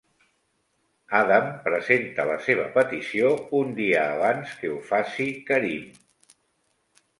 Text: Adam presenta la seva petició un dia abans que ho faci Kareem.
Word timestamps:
Adam 1.17 1.51
presenta 1.65 2.25
la 2.31 2.39
seva 2.47 2.65
petició 2.79 3.31
un 3.61 3.77
dia 3.81 4.09
abans 4.17 4.57
que 4.63 4.75
ho 4.75 4.83
faci 4.91 5.31
Kareem. 5.53 5.89